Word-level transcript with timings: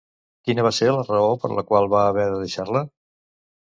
Quina 0.47 0.65
va 0.67 0.71
ser 0.77 0.89
la 0.95 1.05
raó 1.11 1.29
per 1.45 1.53
la 1.61 1.67
qual 1.69 1.89
va 1.95 2.05
haver 2.09 2.29
de 2.35 2.45
deixar-la? 2.45 2.87